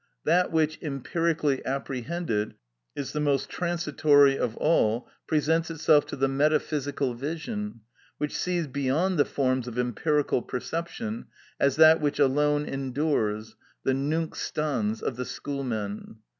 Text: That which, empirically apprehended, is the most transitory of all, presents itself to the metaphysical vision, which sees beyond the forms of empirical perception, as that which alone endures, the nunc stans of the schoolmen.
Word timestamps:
That 0.23 0.51
which, 0.51 0.79
empirically 0.81 1.63
apprehended, 1.63 2.55
is 2.95 3.13
the 3.13 3.19
most 3.19 3.49
transitory 3.49 4.35
of 4.35 4.57
all, 4.57 5.07
presents 5.27 5.69
itself 5.69 6.07
to 6.07 6.15
the 6.15 6.27
metaphysical 6.27 7.13
vision, 7.13 7.81
which 8.17 8.35
sees 8.35 8.65
beyond 8.65 9.19
the 9.19 9.25
forms 9.25 9.67
of 9.67 9.77
empirical 9.77 10.41
perception, 10.41 11.27
as 11.59 11.75
that 11.75 12.01
which 12.01 12.17
alone 12.17 12.65
endures, 12.65 13.55
the 13.83 13.93
nunc 13.93 14.33
stans 14.35 15.03
of 15.03 15.17
the 15.17 15.25
schoolmen. 15.25 16.15